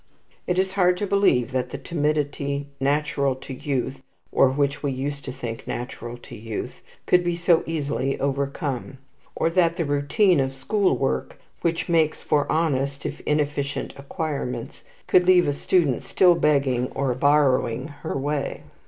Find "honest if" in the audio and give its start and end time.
12.51-13.19